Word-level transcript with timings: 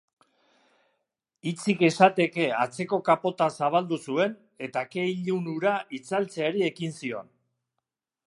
Hitzik 1.49 1.83
esateke 1.89 2.47
atzeko 2.63 2.99
kapota 3.11 3.49
zabaldu 3.61 3.99
zuen 4.11 4.35
eta 4.69 4.85
ke 4.95 5.05
ilun 5.11 5.51
hura 5.53 5.77
itzaltzeari 5.99 6.67
ekin 6.71 6.97
zion. 7.03 7.33